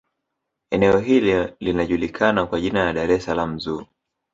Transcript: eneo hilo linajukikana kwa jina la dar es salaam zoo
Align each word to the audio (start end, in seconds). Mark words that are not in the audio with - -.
eneo 0.71 0.99
hilo 0.99 1.49
linajukikana 1.59 2.45
kwa 2.45 2.61
jina 2.61 2.83
la 2.85 2.93
dar 2.93 3.11
es 3.11 3.23
salaam 3.25 3.59
zoo 3.59 3.85